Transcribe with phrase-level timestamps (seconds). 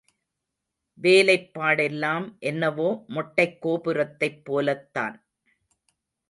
[0.99, 5.15] வேலைப் பாடெல்லாம் என்னவோ மொட்டைக் கோபுரத்தைப் போலத்தான்.